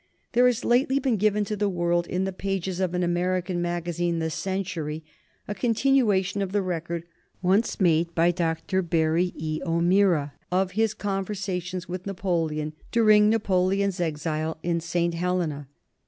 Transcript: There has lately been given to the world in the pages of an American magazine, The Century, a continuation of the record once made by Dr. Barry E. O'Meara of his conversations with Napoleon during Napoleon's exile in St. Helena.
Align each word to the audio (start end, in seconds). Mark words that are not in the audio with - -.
There 0.31 0.47
has 0.47 0.65
lately 0.65 0.97
been 0.97 1.17
given 1.17 1.45
to 1.45 1.55
the 1.55 1.69
world 1.69 2.07
in 2.07 2.23
the 2.23 2.33
pages 2.33 2.79
of 2.79 2.95
an 2.95 3.03
American 3.03 3.61
magazine, 3.61 4.17
The 4.17 4.31
Century, 4.31 5.03
a 5.47 5.53
continuation 5.53 6.41
of 6.41 6.53
the 6.53 6.63
record 6.63 7.03
once 7.43 7.79
made 7.79 8.15
by 8.15 8.31
Dr. 8.31 8.81
Barry 8.81 9.31
E. 9.35 9.61
O'Meara 9.63 10.33
of 10.51 10.71
his 10.71 10.95
conversations 10.95 11.87
with 11.87 12.07
Napoleon 12.07 12.73
during 12.91 13.29
Napoleon's 13.29 13.99
exile 13.99 14.57
in 14.63 14.81
St. 14.81 15.13
Helena. 15.13 15.67